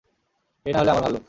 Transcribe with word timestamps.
এই 0.65 0.71
না 0.73 0.79
হলে 0.79 0.91
আমার 0.91 1.03
ভাল্লুক! 1.03 1.19